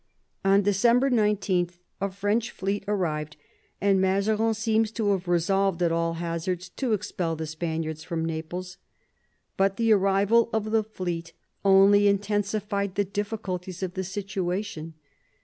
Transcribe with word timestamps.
On 0.43 0.63
December 0.63 1.11
19 1.11 1.69
a 2.01 2.09
French 2.09 2.49
fleet 2.49 2.83
arrived, 2.87 3.37
and 3.79 4.01
Mazarin 4.01 4.55
seems 4.55 4.89
to 4.93 5.11
have 5.11 5.27
resolved 5.27 5.83
at 5.83 5.91
all 5.91 6.13
hazards 6.15 6.69
to 6.69 6.93
expel 6.93 7.35
the 7.35 7.45
Spaniards 7.45 8.03
from 8.03 8.25
Naples. 8.25 8.77
But 9.57 9.77
the 9.77 9.91
arrival 9.93 10.49
of 10.53 10.71
the 10.71 10.83
fleet 10.83 11.33
only 11.63 12.05
intensi 12.11 12.59
fied 12.63 12.95
the 12.95 13.05
difficulties 13.05 13.83
of 13.83 13.93
the 13.93 14.03
situation. 14.03 14.95